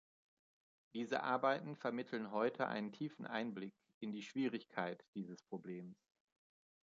Diese 0.95 1.21
Arbeiten 1.21 1.75
vermitteln 1.75 2.31
heute 2.31 2.65
einen 2.67 2.91
tiefen 2.91 3.27
Einblick 3.27 3.75
in 3.99 4.11
die 4.11 4.23
Schwierigkeit 4.23 5.05
dieses 5.13 5.43
Problems. 5.43 5.95